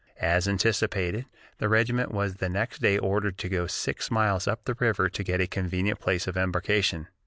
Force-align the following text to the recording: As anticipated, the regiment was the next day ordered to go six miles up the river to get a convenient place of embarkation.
As 0.19 0.47
anticipated, 0.47 1.27
the 1.59 1.69
regiment 1.69 2.11
was 2.11 2.37
the 2.37 2.49
next 2.49 2.81
day 2.81 2.97
ordered 2.97 3.37
to 3.37 3.47
go 3.47 3.67
six 3.67 4.09
miles 4.09 4.47
up 4.47 4.65
the 4.65 4.73
river 4.79 5.09
to 5.09 5.23
get 5.23 5.39
a 5.39 5.45
convenient 5.45 5.99
place 5.99 6.25
of 6.25 6.35
embarkation. 6.35 7.07